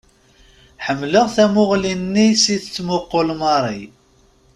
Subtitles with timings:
[0.85, 3.83] Ḥemmleɣ tamuɣli-nni s i tettmuqqul Mary.